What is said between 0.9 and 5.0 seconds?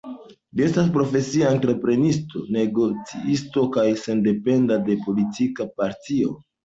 profesia entreprenisto, negocisto kaj sendependa de